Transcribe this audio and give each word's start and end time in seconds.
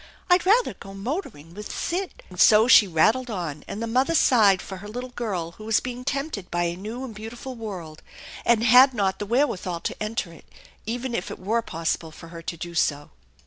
I'd 0.31 0.47
rather 0.47 0.73
go 0.73 0.95
motoring 0.95 1.53
with 1.53 1.71
Sid" 1.71 2.23
And 2.31 2.39
so 2.39 2.67
she 2.67 2.87
rattled 2.87 3.29
on, 3.29 3.63
and 3.67 3.83
the 3.83 3.85
mother 3.85 4.15
sighed 4.15 4.59
for 4.59 4.77
her 4.77 4.87
little 4.87 5.11
girl 5.11 5.51
who 5.51 5.63
was 5.63 5.79
being 5.79 6.03
tempted 6.03 6.49
by 6.49 6.63
a 6.63 6.75
new 6.75 7.05
and 7.05 7.13
beautiful 7.13 7.53
world, 7.53 8.01
and 8.43 8.63
had 8.63 8.95
not 8.95 9.19
the 9.19 9.27
wherewithal 9.27 9.81
to 9.81 10.01
enter 10.01 10.33
it, 10.33 10.45
even 10.87 11.13
if 11.13 11.29
it 11.29 11.37
were 11.37 11.61
possible 11.61 12.09
for 12.11 12.29
her 12.29 12.41
to 12.41 12.57
do 12.57 12.73
so. 12.73 13.11